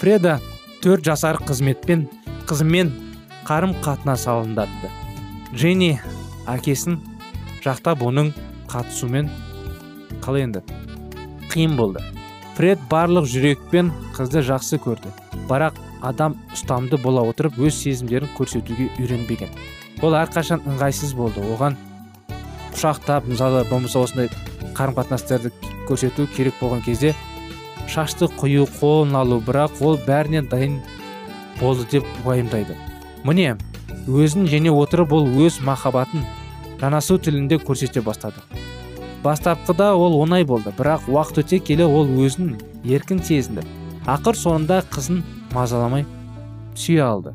Фреда 0.01 0.39
төрт 0.83 1.05
жасар 1.05 1.39
қызметпен 1.41 2.07
қызымен 2.49 2.91
қарым 3.45 3.75
қатынас 3.85 4.25
алындатты 4.29 4.89
дженни 5.55 5.99
әкесін 6.51 6.99
жақтап 7.65 8.03
оның 8.05 8.31
қатысумен 8.71 9.29
қалай 10.23 10.45
енді. 10.45 10.61
Қиын 11.51 11.75
болды. 11.77 12.03
Фред 12.55 12.79
барлық 12.89 13.27
жүрекпен 13.29 13.91
қызды 14.15 14.43
жақсы 14.45 14.79
көрді. 14.83 15.11
Бірақ 15.49 15.79
адам 16.05 16.37
ұстамды 16.53 16.99
бола 17.01 17.25
отырып 17.27 17.57
өз 17.59 17.75
сезімдерін 17.81 18.31
көрсетуге 18.37 18.89
үйренбеген. 18.99 19.51
Ол 20.03 20.15
әрқашан 20.15 20.63
ыңғайсыз 20.69 21.15
болды. 21.17 21.43
Оған 21.43 21.77
құшақтап 22.75 23.27
мысалы 23.29 23.63
болмаса 23.69 24.01
осындай 24.03 24.29
қарым 24.75 24.97
қатынастарды 24.97 25.51
көрсету 25.89 26.27
керек 26.35 26.57
болған 26.61 26.83
кезде 26.85 27.13
шашты 27.91 28.27
құю 28.39 28.65
қолын 28.79 29.15
алу 29.19 29.39
бірақ 29.45 29.81
ол 29.85 29.99
бәрінен 30.07 30.49
дайын 30.51 30.79
болды 31.59 31.85
деп 31.91 32.07
уайымдайды. 32.25 32.75
Міне 33.23 33.55
өзін 34.07 34.49
және 34.51 34.73
отырып 34.73 35.13
ол 35.15 35.29
өз 35.45 35.61
махаббатын 35.63 36.25
жанасу 36.81 37.17
тілінде 37.17 37.59
көрсете 37.63 38.01
бастады. 38.05 38.43
Бастапқыда 39.23 39.93
ол 39.97 40.19
оңай 40.21 40.45
болды 40.45 40.73
бірақ 40.77 41.07
уақыт 41.09 41.41
өте 41.43 41.59
келе 41.59 41.85
ол 41.87 42.05
өзін 42.05 42.55
еркін 42.83 43.23
сезінді. 43.25 43.63
Ақыр 44.05 44.37
соңында 44.37 44.83
қызын 44.93 45.23
мазаламай 45.55 46.05
сүйе 46.77 47.01
алды. 47.01 47.33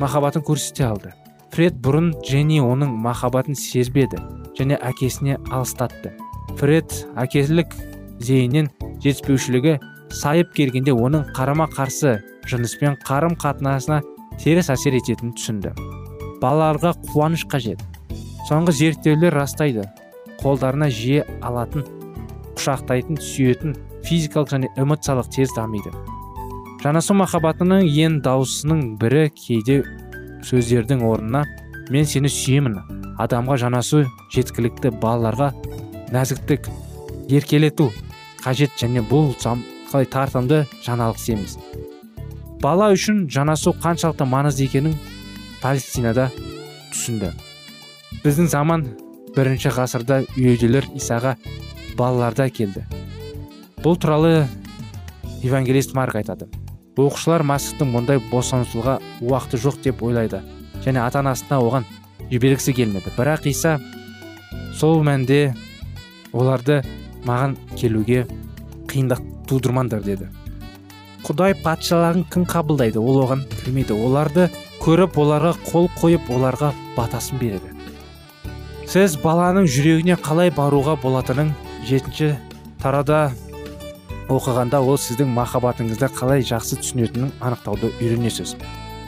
Махаббатын 0.00 0.44
көрсете 0.46 0.84
алды. 0.86 1.14
Фред 1.54 1.76
бұрын 1.82 2.12
дженни 2.22 2.60
оның 2.62 2.92
махаббатын 3.02 3.58
сезбеді 3.58 4.20
және 4.58 4.78
әкесіне 4.78 5.38
алыстатты. 5.50 6.12
Фред 6.58 6.94
әкелік 7.18 7.74
зейінен 8.22 8.70
жетіспеушілігі 9.02 9.78
сайып 10.14 10.52
келгенде 10.54 10.94
оның 10.94 11.28
қарама 11.34 11.66
қарсы 11.70 12.20
жыныспен 12.50 12.98
қарым 13.06 13.34
қатынасына 13.40 14.00
теріс 14.42 14.70
әсер 14.74 14.98
ететінін 14.98 15.34
түсінді. 15.38 15.74
Балаларға 16.42 16.94
қуаныш 17.10 17.46
қажет. 17.50 17.82
Соңғы 18.48 18.74
зерттеулер 18.78 19.34
растайды. 19.34 19.84
Қолдарына 20.40 20.90
жиі 20.92 21.22
алатын 21.44 21.84
құшақтайтын 22.54 23.20
сүйетін 23.20 23.76
физикалық 24.04 24.52
және 24.52 24.70
эмоциялық 24.80 25.30
тез 25.32 25.52
дамиды. 25.56 25.92
Жанасу 26.84 27.16
махаббатының 27.16 27.86
ең 27.88 28.18
даусының 28.24 28.82
бірі 29.00 29.30
кейде 29.38 29.80
сөздердің 30.44 31.04
орнына 31.08 31.44
мен 31.94 32.08
сені 32.08 32.28
сүйемін 32.28 32.76
адамға 33.24 33.56
жанасу 33.62 34.02
жеткілікті 34.34 34.92
балаларға 35.00 35.52
нәзіктік 36.12 36.68
еркелету 37.32 37.88
қажет 38.44 38.76
және 38.80 39.04
бұл 39.08 39.32
қалай 39.40 40.10
тартымды 40.10 40.64
жаңалық 40.84 41.24
емес 41.32 41.56
бала 42.64 42.86
үшін 42.94 43.26
жанасу 43.28 43.74
қаншалықты 43.76 44.24
маңызды 44.24 44.64
екенін 44.64 44.94
палестинада 45.60 46.30
түсінді. 46.92 47.32
Біздің 48.22 48.50
заман 48.52 48.86
бірінші 49.34 49.74
ғасырда 49.74 50.22
үйеделер 50.36 50.86
исаға 50.94 51.34
балаларды 51.98 52.46
әкелді 52.46 52.84
бұл 53.84 53.98
туралы 54.00 54.46
евангелист 55.44 55.92
марк 55.92 56.16
айтады. 56.16 56.46
Оқушылар 56.96 57.42
масықтың 57.44 57.90
мұндай 57.92 58.20
босанысуға 58.30 58.94
уақыты 59.20 59.58
жоқ 59.60 59.82
деп 59.84 60.02
ойлайды 60.06 60.40
және 60.86 61.02
ата 61.02 61.20
анасына 61.20 61.58
оған 61.60 61.84
жібергісі 62.30 62.72
келмеді. 62.72 63.12
Бірақ 63.18 63.44
иса 63.50 63.76
сол 64.72 65.02
мәнде 65.04 65.52
оларды 66.32 66.80
маған 67.28 67.58
келуге 67.76 68.24
қиындық 68.88 69.20
тудырмаңдар 69.50 70.00
деді. 70.06 70.30
Құдай 71.26 71.58
патшалығын 71.60 72.24
кім 72.32 72.48
қабылдайды? 72.48 73.00
Ол 73.00 73.20
оған 73.26 73.44
кірмейді. 73.52 73.98
Оларды 74.00 74.48
көріп 74.80 75.20
оларға 75.20 75.54
қол 75.68 75.90
қойып 76.00 76.32
оларға 76.32 76.72
батасын 76.96 77.40
береді. 77.42 77.73
Сіз 78.90 79.16
баланың 79.22 79.66
жүрегіне 79.70 80.16
қалай 80.20 80.50
баруға 80.54 80.94
болатынын 81.00 81.52
жетінші 81.88 82.34
тарада 82.82 83.30
оқығанда 84.32 84.80
ол 84.84 84.98
сіздің 85.00 85.30
махаббатыңызды 85.36 86.08
қалай 86.16 86.44
жақсы 86.44 86.78
түсінетінін 86.80 87.32
анықтауды 87.44 87.90
үйренесіз. 88.00 88.54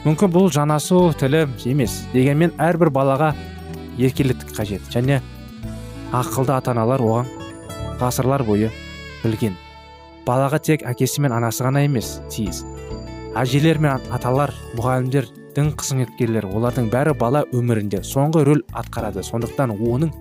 Мүмкін 0.05 0.33
бұл 0.33 0.49
жанасу 0.53 1.11
тілі 1.17 1.45
емес 1.69 1.99
дегенмен 2.13 2.53
әрбір 2.61 2.91
балаға 2.93 3.31
еркеліктік 3.97 4.53
қажет 4.57 4.85
және 4.93 5.21
ақылды 6.15 6.53
ата 6.57 6.73
аналар 6.73 7.01
оған 7.01 7.31
ғасырлар 8.01 8.45
бойы 8.45 8.71
білген. 9.23 9.57
Балаға 10.25 10.59
тек 10.59 10.85
әкесі 10.85 11.21
мен 11.23 11.33
анасы 11.33 11.65
ғана 11.65 11.85
емес 11.85 12.17
тиіс. 12.33 12.63
Әжелер 13.37 13.79
мен 13.81 14.01
аталар 14.13 14.53
мұғалімдер 14.77 15.29
дін 15.57 15.71
қызметкерлері 15.73 16.51
олардың 16.53 16.91
бәрі 16.93 17.15
бала 17.17 17.41
өмірінде 17.55 18.03
соңғы 18.05 18.43
рөл 18.45 18.61
атқарады. 18.77 19.23
Сондықтан 19.25 19.73
оның 19.73 20.11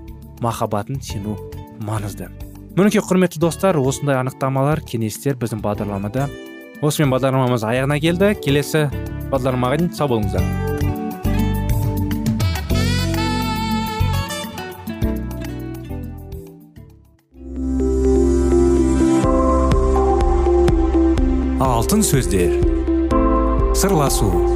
махаббатын 0.40 1.02
сену 1.04 1.36
маңызды. 1.84 2.30
Мінекей 2.76 3.04
құрметті 3.04 3.40
достар 3.40 3.76
осындай 3.76 4.16
анықтамалар 4.16 4.80
кеңестер 4.88 5.36
біздің 5.40 5.60
бағдарламада. 5.64 6.30
Осымен 6.80 7.12
бағдарламамыз 7.12 7.68
аяғына 7.68 8.00
келді. 8.00 8.32
Келесі 8.40 8.86
бағдарламаға 9.32 9.80
дейін 9.82 9.92
сау 9.96 10.08
болыңыздар. 10.12 10.44
Алтын 21.60 22.00
сөздер. 22.04 22.56
Сырласу. 23.76 24.55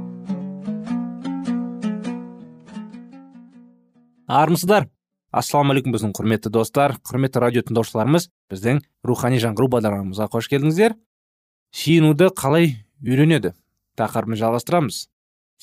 Армысыздар. 4.31 4.87
Ассалаумағалейкум 5.31 5.95
біздің 5.95 6.11
құрметті 6.15 6.51
достар 6.51 6.95
құрметті 7.07 7.41
радио 7.43 7.63
тыңдаушыларымыз. 7.67 8.27
Біздің 8.51 8.81
рухани 9.07 9.39
жаңғыру 9.43 9.69
бағдарламамызға 9.75 10.27
қош 10.31 10.49
келдіңіздер. 10.51 10.95
Сүйінуді 11.75 12.31
қалай 12.35 12.73
үйренеді? 13.03 13.53
Тақырыбын 13.99 14.39
жалғастырамыз. 14.39 15.05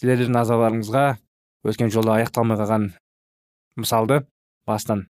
Сіздердің 0.00 0.32
назарларыңызға 0.36 1.04
өткен 1.68 1.92
жолы 1.92 2.14
аяқталмай 2.16 2.60
қалған 2.60 2.90
мысалды 3.76 4.22
бастан 4.68 5.06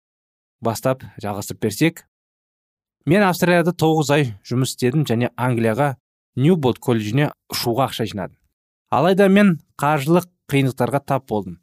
бастап 0.62 1.06
жалғастырып 1.22 1.62
берсек. 1.62 2.04
Мен 3.06 3.24
австралияда 3.24 3.74
тоғыз 3.74 4.12
ай 4.14 4.28
жұмыс 4.48 4.74
істедім 4.74 5.06
және 5.06 5.30
англияға 5.38 5.96
ньюболт 6.36 6.82
колледжіне 6.84 7.32
ұшуға 7.54 7.88
ақша 7.90 8.08
жинадым. 8.10 8.38
Алайда 8.90 9.30
мен 9.30 9.58
қаржылық 9.80 10.28
қиындықтарға 10.52 11.04
тап 11.06 11.28
болдым. 11.30 11.60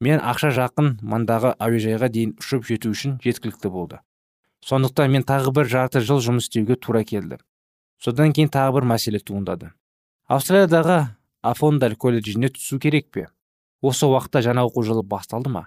Мен 0.00 0.20
ақша 0.22 0.50
жақын 0.54 0.98
маңдағы 1.02 1.54
әуежайға 1.58 2.08
дейін 2.14 2.34
ұшып 2.38 2.66
жету 2.68 2.92
үшін 2.94 3.18
жеткілікті 3.24 3.70
болды. 3.72 4.00
Сондықтан 4.64 5.10
мен 5.10 5.24
тағы 5.26 5.52
бір 5.54 5.70
жарты 5.70 6.02
жыл 6.02 6.20
жұмыс 6.22 6.48
істеуге 6.48 6.76
тура 6.76 7.02
келді. 7.04 7.38
Содан 7.98 8.32
кейін 8.32 8.50
тағы 8.54 8.78
бір 8.78 8.86
мәселе 8.92 9.18
туындады. 9.18 9.72
Австралиядағы 10.28 10.98
афондаль 11.42 11.96
колледжіне 11.96 12.50
түсу 12.54 12.78
керек 12.78 13.10
пе? 13.10 13.28
Осы 13.82 14.06
уақытта 14.06 14.42
жаңа 14.42 14.66
оқу 14.68 14.84
жылы 14.86 15.02
басталды 15.02 15.50
ма? 15.50 15.66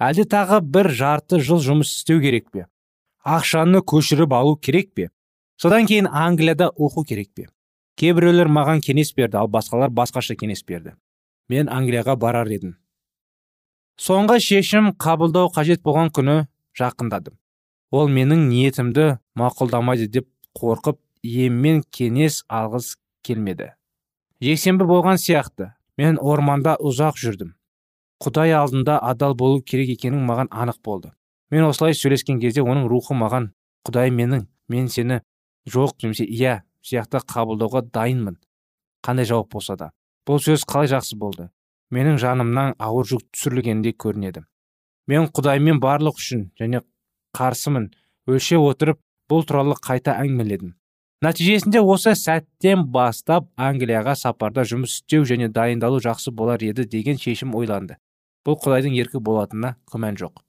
Әлде 0.00 0.24
тағы 0.24 0.60
бір 0.64 0.90
жарты 0.96 1.40
жыл 1.40 1.60
жұмыс 1.60 1.92
істеу 1.92 2.20
керек 2.20 2.50
пе? 2.50 2.66
Ақшаны 3.24 3.84
көшіріп 3.84 4.32
алу 4.32 4.56
керек 4.56 4.92
пе? 4.96 5.10
Содан 5.60 5.86
кейін 5.86 6.08
англияда 6.08 6.70
оқу 6.76 7.04
керек 7.04 7.32
пе? 7.36 7.48
Кейбіреулер 8.00 8.48
маған 8.48 8.80
кеңес 8.80 9.12
берді 9.16 9.36
ал 9.42 9.48
басқалар 9.52 9.92
басқаша 9.92 10.36
кеңес 10.40 10.64
берді. 10.64 10.96
Мен 11.52 11.68
англияға 11.68 12.16
барар 12.16 12.48
едім. 12.48 12.79
Соңғы 14.00 14.38
шешім 14.40 14.94
қабылдау 14.96 15.50
қажет 15.52 15.82
болған 15.84 16.08
күні 16.16 16.36
жақындадым. 16.78 17.34
Ол 17.92 18.08
менің 18.08 18.46
ниетімді 18.48 19.18
мақұлдамайды 19.36 20.08
деп 20.08 20.28
қорқып 20.56 20.98
еммен 21.22 21.82
кеңес 21.92 22.40
алғыс 22.48 22.94
келмеді. 23.26 23.74
Жексенбі 24.40 24.86
болған 24.88 25.20
сияқты 25.20 25.74
мен 26.00 26.16
орманда 26.16 26.78
ұзақ 26.80 27.20
жүрдім. 27.20 27.52
Құдай 28.24 28.54
алдында 28.56 28.96
адал 29.04 29.34
болу 29.36 29.60
керек 29.60 29.92
екенің 29.98 30.24
маған 30.24 30.48
анық 30.48 30.80
болды. 30.84 31.12
Мен 31.50 31.66
осылай 31.68 31.92
сөйлескен 31.92 32.40
кезде 32.40 32.64
оның 32.64 32.88
рухы 32.88 33.16
маған 33.16 33.50
құдай 33.84 34.12
менің 34.14 34.46
мен 34.68 34.88
сені 34.88 35.20
жоқ 35.68 36.00
немесе 36.02 36.24
иә 36.24 36.60
сияқты 36.80 37.20
қабылдауға 37.20 37.84
дайынмын. 37.92 38.38
Қандай 39.04 39.28
жауап 39.28 39.52
болса 39.52 39.76
да. 39.76 39.92
Бұл 40.24 40.40
сөз 40.40 40.64
қалай 40.64 40.88
жақсы 40.88 41.16
болды? 41.16 41.50
Менің 41.94 42.18
жанымнан 42.22 42.74
ауыр 42.78 43.08
жүк 43.10 43.24
түсірілгендей 43.34 43.94
көрінеді. 43.98 44.44
Мен 45.10 45.26
құдаймен 45.34 45.80
барлық 45.82 46.20
үшін 46.20 46.50
және 46.60 46.82
қарсымын. 47.36 47.90
Өлшеп 48.30 48.62
отырып 48.62 49.00
бұл 49.30 49.46
туралы 49.46 49.74
қайта 49.82 50.14
әңгімеледім. 50.22 50.74
Нәтижесінде 51.20 51.82
осы 51.84 52.14
сәттен 52.16 52.86
бастап 52.94 53.50
англияға 53.60 54.14
сапарда 54.16 54.62
жұмыс 54.64 55.00
істеу 55.00 55.26
және 55.28 55.50
дайындалу 55.52 55.98
жақсы 56.00 56.32
болар 56.32 56.62
еді 56.64 56.86
деген 56.88 57.18
шешім 57.20 57.52
ойланды. 57.58 57.98
Бұл 58.46 58.56
құдайдың 58.62 58.96
еркі 58.96 59.20
болатынына 59.20 59.74
күмән 59.90 60.16
жоқ. 60.16 60.40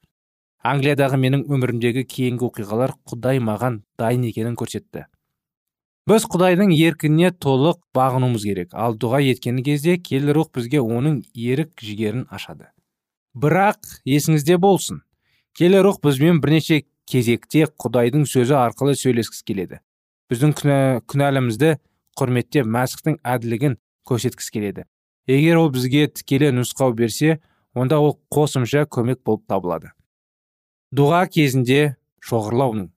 Англиядағы 0.64 1.18
менің 1.20 1.44
өмірімдегі 1.52 2.06
кейінгі 2.08 2.48
оқиғалар 2.48 2.94
құдай 3.10 3.42
маған 3.44 3.82
дайын 4.00 4.24
екенін 4.30 4.56
көрсетті. 4.56 5.10
Біз 6.10 6.26
құдайдың 6.32 6.72
еркіне 6.74 7.30
толық 7.32 7.80
бағынуымыз 7.96 8.46
керек. 8.48 8.74
Ал 8.74 8.96
дұға 8.98 9.22
еткен 9.32 9.62
кезде 9.66 9.98
келі 10.02 10.34
рух 10.38 10.50
бізге 10.56 10.82
оның 10.82 11.22
ерік 11.36 11.76
жігерін 11.82 12.26
ашады. 12.30 12.72
Бірақ 13.38 13.86
есіңізде 14.06 14.58
болсын. 14.58 15.04
Келі 15.58 15.84
рух 15.86 16.02
бізбен 16.04 16.42
бірнеше 16.42 16.82
кезекте 17.06 17.68
құдайдың 17.80 18.26
сөзі 18.26 18.58
арқылы 18.58 18.96
сөйлескісі 18.98 19.46
келеді. 19.46 19.82
Біздің 20.32 20.56
күнә, 20.58 20.80
күнәлімізді 21.12 21.76
құрметтеп 22.18 22.66
мәсіхтің 22.66 23.20
әділігін 23.22 23.78
көрсеткісі 24.08 24.56
келеді. 24.56 24.86
Егер 25.28 25.60
ол 25.62 25.70
бізге 25.72 26.08
тікелей 26.08 26.54
нұсқау 26.56 26.96
берсе 26.98 27.42
онда 27.76 28.00
ол 28.02 28.18
қосымша 28.34 28.88
көмек 28.90 29.22
болып 29.24 29.46
табылады. 29.52 29.92
Дұға 30.96 31.28
кезінде 31.32 31.96
шоғырлауның 32.26 32.90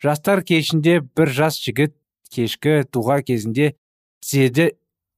жастар 0.00 0.42
кешінде 0.46 1.00
бір 1.00 1.28
жас 1.28 1.58
жігіт 1.60 1.94
кешкі 2.32 2.80
дұға 2.92 3.20
кезінде 3.26 3.74
тізеде 4.24 4.70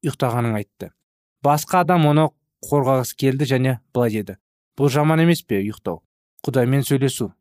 ұйықтағанын 0.07 0.57
айтты. 0.61 0.93
Басқа 1.45 1.83
адам 1.87 2.09
оны 2.11 2.31
қорғағысы 2.65 3.19
келді 3.19 3.49
және 3.53 3.77
былай 3.95 4.11
деді. 4.17 4.39
Бұл 4.79 4.91
жаман 4.91 5.23
емес 5.23 5.43
пе 5.43 5.61
ұйықтау? 5.61 6.03
Құдаймен 6.47 6.87
сөйлесу 6.87 7.33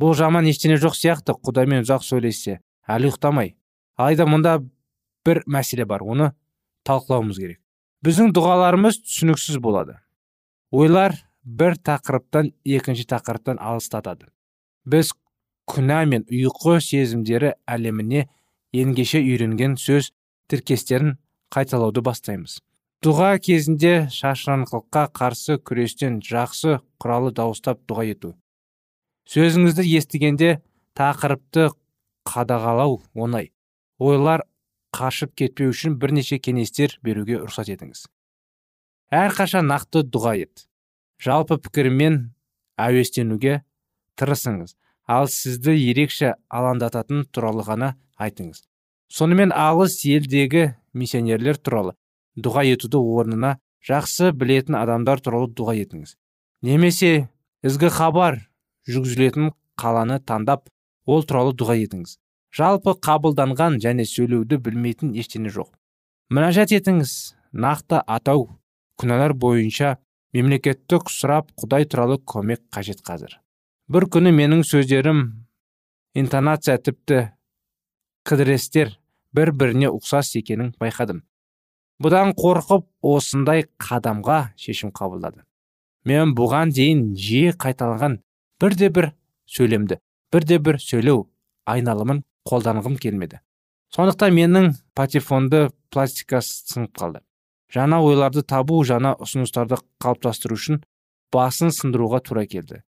бұл 0.00 0.14
жаман 0.16 0.48
ештеңе 0.48 0.78
жоқ 0.80 0.96
сияқты 0.96 1.34
құдаймен 1.44 1.84
ұзақ 1.84 2.04
сөйлессе. 2.06 2.60
Әлі 2.88 3.10
ұйықтамай. 3.10 3.54
Алайда 4.00 4.26
мұнда 4.28 4.54
бір 5.26 5.42
мәселе 5.46 5.84
бар 5.84 6.02
оны 6.02 6.30
талқылауымыз 6.88 7.40
керек. 7.40 7.60
Біздің 8.04 8.32
дұғаларымыз 8.36 9.02
түсініксіз 9.04 9.58
болады. 9.60 9.98
Ойлар 10.72 11.18
бір 11.44 11.76
тақырыптан 11.84 12.52
екінші 12.64 13.04
тақырыптан 13.12 13.60
алыстатады. 13.60 14.30
Біз 14.88 15.12
күнә 15.68 16.00
мен 16.08 16.24
ұйқы 16.30 16.78
сезімдері 16.80 17.54
әлеміне 17.68 18.28
енгеше 18.72 19.20
үйренген 19.22 19.76
сөз 19.80 20.10
тіркестерін 20.50 21.16
қайталауды 21.54 22.02
бастаймыз. 22.06 22.60
Дұға 23.00 23.38
кезінде 23.40 23.92
шашыраңқылыққа 24.12 25.06
қарсы 25.16 25.56
күрестен 25.64 26.18
жақсы 26.20 26.78
құралы 27.00 27.32
дауыстап 27.32 27.80
дұға 27.88 28.04
ету. 28.12 28.34
Сөзіңізді 29.30 29.86
естігенде 29.96 30.50
тақырыпты 30.98 31.70
қадағалау 32.28 33.00
оңай. 33.14 33.50
Ойлар 33.98 34.44
қашып 34.92 35.32
кетпеу 35.38 35.70
үшін 35.72 35.96
бірнеше 36.02 36.38
кеңестер 36.42 36.98
беруге 37.02 37.38
рұқсат 37.40 37.70
етіңіз. 37.72 38.04
Әрқашан 39.10 39.66
нақты 39.70 40.04
дұға 40.04 40.36
ет. 40.42 40.66
Жалпы 41.22 41.56
пікірмен 41.62 42.20
әуестенуге 42.80 43.62
тырысыңыз. 44.20 44.76
Ал 45.10 45.26
сізді 45.26 45.72
ерекше 45.90 46.34
алаңдататын 46.52 47.24
туралы 47.32 47.64
ғана 47.66 47.94
айтыңыз. 48.20 48.62
Сонымен 49.10 49.52
алыс 49.56 49.98
елдегі 50.06 50.74
миссионерлер 50.94 51.58
туралы 51.58 51.96
дұға 52.38 52.64
етуді 52.70 53.00
орнына 53.00 53.56
жақсы 53.86 54.30
білетін 54.36 54.76
адамдар 54.78 55.22
туралы 55.24 55.50
дұға 55.56 55.74
етіңіз. 55.80 56.14
Немесе 56.62 57.28
ізгі 57.66 57.90
хабар 57.96 58.38
жүргізілетін 58.88 59.50
қаланы 59.80 60.20
таңдап 60.20 60.68
ол 61.06 61.24
туралы 61.24 61.56
дұға 61.56 61.78
етіңіз. 61.86 62.18
Жалпы 62.54 62.96
қабылданған 62.98 63.78
және 63.82 64.04
сөйлеуді 64.06 64.58
білмейтін 64.62 65.14
ештеңе 65.18 65.52
жоқ. 65.54 65.70
Мінәжат 66.30 66.74
етіңіз 66.74 67.12
нақты 67.52 68.00
атау 68.06 68.48
күнәлар 69.00 69.34
бойынша 69.34 69.96
мемлекеттік 70.34 71.10
сұрап 71.10 71.50
құдай 71.58 71.86
туралы 71.90 72.18
көмек 72.22 72.62
қажет 72.74 73.02
қазір. 73.06 73.38
Бір 73.90 74.06
күні 74.06 74.30
менің 74.34 74.62
сөздерім 74.66 75.22
интонация 76.14 76.76
тіпті 76.78 77.30
кідірестер 78.30 78.94
бір 79.34 79.52
біріне 79.52 79.90
ұқсас 79.90 80.36
екенін 80.38 80.72
байқадым. 80.80 81.24
Бұдан 82.00 82.32
қорқып 82.38 82.86
осындай 83.04 83.66
қадамға 83.82 84.52
шешім 84.56 84.92
қабылдады. 84.94 85.42
Мен 86.06 86.32
бұған 86.38 86.72
дейін 86.72 87.10
жиі 87.18 87.52
қайталаған 87.60 88.20
бірде 88.62 88.88
бір 88.94 89.10
сөйлемді 89.50 89.98
бірде 90.32 90.58
бір 90.58 90.78
сөйлеу 90.80 91.26
айналымын 91.66 92.22
қолданғым 92.48 92.96
келмеді. 93.02 93.40
Сондықтан 93.94 94.32
менің 94.34 94.70
патефонды 94.94 95.68
пластикасы 95.90 96.62
сынып 96.70 96.94
қалды. 96.96 97.20
Жаңа 97.74 98.00
ойларды 98.06 98.42
табу 98.46 98.80
жаңа 98.86 99.16
ұсыныстарды 99.22 99.80
қалыптастыру 100.02 100.56
үшін 100.56 100.80
басын 101.34 101.74
сындыруға 101.74 102.22
тура 102.26 102.46
келді. 102.46 102.82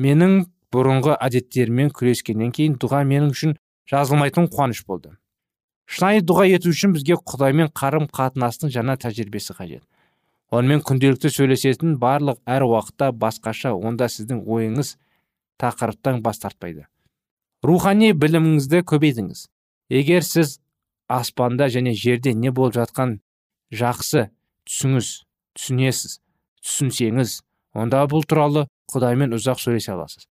Менің 0.00 0.46
бұрынғы 0.72 1.16
әдеттеріммен 1.20 1.92
күрескеннен 1.96 2.52
кейін 2.56 2.78
дұға 2.80 3.04
менің 3.04 3.34
үшін 3.36 3.56
жазылмайтын 3.90 4.48
қуаныш 4.50 4.84
болды. 4.86 5.16
Шынайы 5.90 6.22
дұға 6.22 6.46
ету 6.54 6.70
үшін 6.70 6.94
бізге 6.94 7.16
құдаймен 7.26 7.72
қарым 7.74 8.06
қатынастың 8.14 8.70
жаңа 8.70 8.94
тәжірибесі 9.02 9.56
қажет. 9.58 9.82
Онымен 10.54 10.84
күнделікті 10.86 11.30
сөйлесетін 11.34 11.96
барлық 11.98 12.38
әр 12.46 12.66
уақытта 12.68 13.10
басқаша 13.10 13.72
онда 13.74 14.06
сіздің 14.10 14.44
ойыңыз 14.46 14.96
тақырыптан 15.58 16.22
бас 16.22 16.38
тартпайды. 16.42 16.86
Рухани 17.66 18.12
біліміңізді 18.14 18.84
көбейтіңіз. 18.86 19.44
Егер 19.90 20.22
сіз 20.26 20.60
аспанда 21.10 21.66
және 21.66 21.94
жерде 21.98 22.34
не 22.34 22.54
болып 22.54 22.78
жатқан 22.78 23.18
жақсы 23.74 24.28
түсіңіз 24.70 25.12
түсінесіз 25.58 26.18
түсінсеңіз 26.62 27.40
онда 27.74 28.06
бұл 28.10 28.22
туралы 28.22 28.68
құдаймен 28.94 29.34
ұзақ 29.34 29.58
сөйлесе 29.58 29.96
аласыз. 29.96 30.29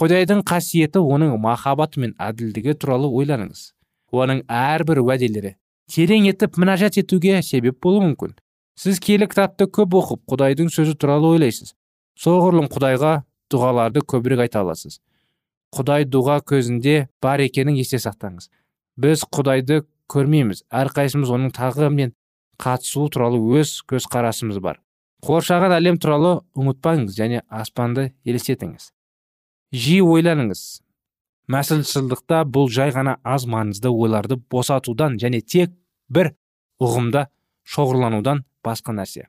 Құдайдың 0.00 0.44
қасиеті 0.48 1.02
оның 1.04 1.34
махаббаты 1.44 2.00
мен 2.00 2.14
әділдігі 2.16 2.72
туралы 2.80 3.10
ойланыңыз. 3.20 3.72
Оның 4.16 4.46
әрбір 4.48 5.02
уәделері 5.02 5.56
терең 5.90 6.28
етіп 6.30 6.56
мінәжат 6.62 6.96
етуге 7.02 7.40
себеп 7.42 7.80
болуы 7.82 8.06
мүмкін. 8.06 8.32
Сіз 8.80 9.00
киелі 9.02 9.26
кітапты 9.28 9.66
көп 9.68 9.96
оқып 10.00 10.22
құдайдың 10.30 10.70
сөзі 10.72 10.94
туралы 10.96 11.34
ойлайсыз. 11.34 11.74
Соғұрлым 12.16 12.70
құдайға 12.72 13.12
дұғаларды 13.52 14.00
көбірек 14.08 14.44
айта 14.46 14.62
аласыз. 14.62 15.00
Құдай 15.74 16.06
дұға 16.08 16.38
көзінде 16.48 17.10
бар 17.20 17.42
екенін 17.44 17.76
есте 17.82 18.00
сақтаңыз. 18.00 18.48
Біз 18.96 19.26
құдайды 19.28 19.82
көрмейміз. 20.10 20.64
Әрқайсымыз 20.70 21.34
оның 21.34 21.52
тағы 21.56 21.90
мен 21.92 22.14
қатысуы 22.62 23.10
туралы 23.12 23.42
өз 23.60 23.82
көзқарасымыз 23.90 24.62
бар. 24.62 24.80
Қоршаған 25.26 25.76
әлем 25.76 26.00
туралы 26.00 26.38
ұмытпаңыз 26.56 27.18
және 27.18 27.42
аспанды 27.48 28.10
елестетіңіз. 28.24 28.90
Жиі 29.70 30.02
ойланыңыз 30.02 30.62
мәсілшілдықта 31.50 32.44
бұл 32.50 32.70
жай 32.70 32.92
ғана 32.94 33.16
аз 33.22 33.44
маңызды 33.50 33.90
ойларды 33.90 34.38
босатудан 34.50 35.16
және 35.18 35.40
тек 35.42 35.72
бір 36.10 36.32
ұғымда 36.82 37.26
шоғырланудан 37.66 38.44
басқа 38.66 38.94
нәрсе. 38.94 39.28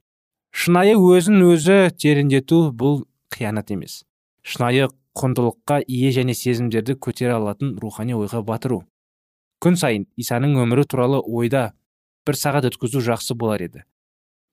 Шынайы 0.51 0.97
өзін 0.97 1.45
өзі 1.45 1.91
тереңдету 1.97 2.71
бұл 2.77 3.04
қиянат 3.34 3.71
емес. 3.73 4.01
Шынайы 4.41 4.89
құндылыққа 5.17 5.82
ие 5.88 6.12
және 6.15 6.34
сезімдерді 6.38 6.97
көтере 6.97 7.38
алатын 7.38 7.77
рухани 7.82 8.17
ойға 8.17 8.41
батыру. 8.45 8.82
Күн 9.62 9.77
сайын 9.77 10.08
исаның 10.17 10.58
өмірі 10.63 10.88
туралы 10.89 11.21
ойда 11.21 11.71
бір 12.27 12.38
сағат 12.38 12.67
өткізу 12.71 13.01
жақсы 13.06 13.38
болар 13.38 13.62
еді. 13.62 13.86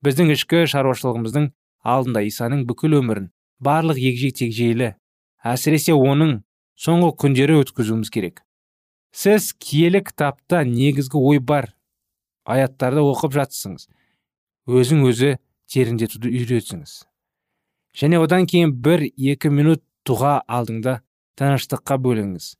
Біздің 0.04 0.32
ішкі 0.36 0.64
шаруашылығымыздың 0.68 1.50
алдында 1.82 2.22
исаның 2.28 2.64
бүкіл 2.68 3.00
өмірін 3.00 3.30
барлық 3.64 3.98
егжей 3.98 4.34
тегжейлі 4.36 4.92
әсіресе 5.54 5.96
оның 5.96 6.38
соңғы 6.78 7.12
күндері 7.24 7.58
өткізуіміз 7.62 8.12
керек. 8.14 8.42
Сіз 9.12 9.52
киелі 9.58 10.02
кітапта 10.04 10.62
негізгі 10.68 11.18
ой 11.18 11.38
бар 11.40 11.72
аяттарды 12.44 13.02
оқып 13.02 13.36
жатсыңыз. 13.38 13.88
Өзің 14.68 15.06
өзі 15.08 15.36
тереңдетуді 15.72 16.32
үйретсіңіз 16.32 16.98
және 17.98 18.20
одан 18.22 18.46
кейін 18.46 18.74
бір 18.84 19.06
екі 19.08 19.50
минут 19.50 19.82
дұға 20.06 20.38
алдыңда 20.46 21.00
тыныштыққа 21.38 21.98
бөліңіз. 22.04 22.54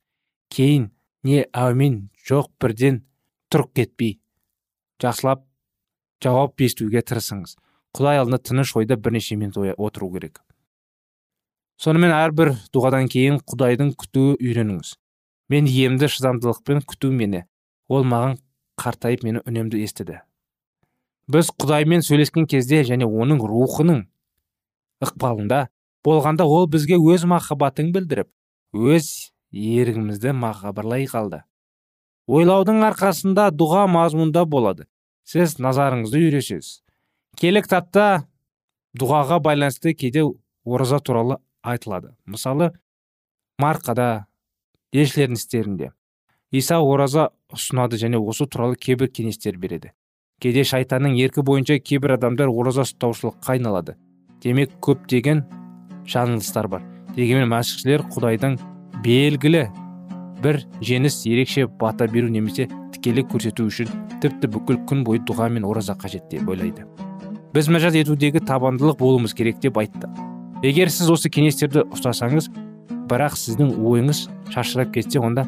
Кейін 0.51 0.89
не 1.23 1.45
әумин 1.53 2.09
жоқ 2.27 2.49
бірден 2.61 3.03
тұрып 3.51 3.73
кетпей 3.79 4.17
жақсылап 5.01 5.45
жауап 6.23 6.61
естуге 6.61 7.01
тырысыңыз. 7.01 7.55
Құдай 7.95 8.19
алдында 8.21 8.41
тыныш 8.43 8.75
ойда 8.75 8.97
бірнеше 8.97 9.35
минут 9.35 9.57
отыру 9.77 10.11
керек. 10.13 10.41
Сонымен 11.79 12.11
әрбір 12.11 12.53
дұғадан 12.75 13.07
кейін 13.11 13.39
құдайдың 13.47 13.93
күтуі 13.99 14.35
үйреніңіз. 14.35 14.93
Мен 15.49 15.67
емді 15.71 16.09
шыдамдылықпен 16.11 16.83
күту 16.85 17.11
мені. 17.15 17.45
Ол 17.87 18.03
маған 18.03 18.37
қартайып 18.79 19.23
мені 19.23 19.43
үнемді 19.47 19.79
естіді. 19.85 20.19
Біз 21.31 21.51
құдаймен 21.55 22.03
сөйлескен 22.05 22.47
кезде 22.49 22.83
және 22.83 23.07
оның 23.07 23.39
рухының 23.47 24.03
ықпалында 25.05 25.67
болғанда 26.05 26.45
ол 26.45 26.67
бізге 26.67 26.99
өз 26.99 27.25
махаббатын 27.29 27.93
білдіріп 27.95 28.29
өз 28.73 29.31
ерігімізді 29.51 30.35
хабарлай 30.61 31.07
қалды. 31.07 31.43
Ойлаудың 32.27 32.83
арқасында 32.85 33.49
дұға 33.49 33.87
мазмұнда 33.89 34.45
болады. 34.45 34.85
Сіз 35.25 35.57
назарыңызды 35.57 36.19
үйресесіз. 36.27 36.83
Келі 37.37 37.63
кітапта 37.65 38.25
дұғаға 38.93 39.39
байланысты 39.41 39.93
кейде 39.93 40.25
ораза 40.65 40.99
туралы 40.99 41.39
айтылады. 41.63 42.15
Мысалы 42.25 42.71
марқада 43.59 44.25
елшілердің 44.93 45.39
істерінде 45.39 45.91
иса 46.51 46.79
ораза 46.79 47.29
ұсынады 47.53 47.99
және 48.01 48.19
осы 48.19 48.47
туралы 48.47 48.75
кейбір 48.75 49.11
кеңестер 49.13 49.57
береді. 49.57 49.91
Кейде 50.39 50.63
шайтанның 50.63 51.17
еркі 51.19 51.43
бойынша 51.45 51.79
кейбір 51.83 52.15
адамдар 52.15 52.49
ораза 52.49 52.85
ұстаушылыққа 52.87 53.57
айналады 53.57 53.97
демек 54.43 54.71
көптеген 54.81 55.43
жаңылыстар 56.07 56.69
бар. 56.71 56.85
Дегенмен 57.15 57.49
мәсіхшілер 57.51 58.05
құдайдың 58.13 58.55
белгілі 59.03 59.65
бір 60.43 60.61
жеңіс 60.85 61.21
ерекше 61.27 61.67
бата 61.67 62.07
беру 62.07 62.29
немесе 62.31 62.69
тікелей 62.93 63.25
көрсету 63.27 63.67
үшін 63.67 63.91
тіпті 64.23 64.49
бүкіл 64.55 64.79
күн 64.87 65.03
бойы 65.07 65.21
дұға 65.27 65.49
мен 65.51 65.67
ораза 65.67 65.97
қажет 65.99 66.29
деп 66.31 66.47
ойлайды. 66.49 66.87
Біз 67.53 67.67
мәжат 67.67 67.97
етудегі 67.99 68.39
табандылық 68.45 68.99
болуымыз 68.99 69.33
керек 69.35 69.59
деп 69.59 69.77
айтты. 69.81 70.07
Егер 70.59 70.89
сіз 70.91 71.07
осы 71.13 71.29
кеңестерді 71.31 71.85
ұстасаңыз 71.95 72.49
бірақ 73.09 73.37
сіздің 73.39 73.77
ойыңыз 73.79 74.25
шашырап 74.51 74.91
кетсе 74.91 75.21
онда 75.23 75.45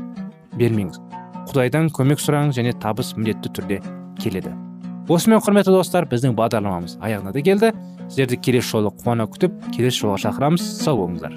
бермеңіз. 0.56 1.02
Құдайдан 1.50 1.90
көмек 1.92 2.22
сұраңыз 2.24 2.56
және 2.56 2.72
табыс 2.80 3.12
міндетті 3.18 3.52
түрде 3.58 3.80
келеді. 4.22 4.54
Осымен 5.12 5.44
құрметті 5.44 5.74
достар 5.76 6.08
біздің 6.08 6.38
бағдарламамыз 6.38 6.96
аяғына 7.04 7.34
да 7.36 7.44
келді. 7.44 7.74
Сіздерді 8.08 8.40
келесі 8.40 8.70
жолы 8.72 8.94
қуана 9.04 9.28
күтіп 9.28 9.58
келесі 9.76 10.06
жолға 10.06 10.22
шақырамыз. 10.30 10.64
Сау 10.80 11.04
болыңыздар. 11.04 11.36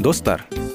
Достар 0.00 0.48